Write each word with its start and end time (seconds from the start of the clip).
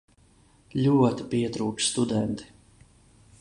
Ļoti 0.85 1.27
pietrūka 1.35 1.87
studenti. 1.89 2.49